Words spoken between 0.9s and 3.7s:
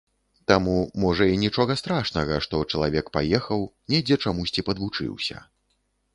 можа, і нічога страшнага, што чалавек паехаў,